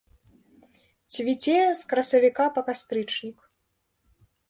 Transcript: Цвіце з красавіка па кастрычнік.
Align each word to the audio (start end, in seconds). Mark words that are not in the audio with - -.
Цвіце 1.17 1.57
з 1.83 1.87
красавіка 1.93 2.45
па 2.59 2.67
кастрычнік. 2.73 3.49